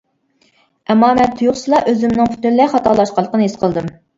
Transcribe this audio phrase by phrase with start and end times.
[0.93, 3.97] ئەمما مەن تۇيۇقسىزلا، ئۆزۈمنىڭ پۈتۈنلەي خاتالاشقانلىقىنى ھېس قىلدىم.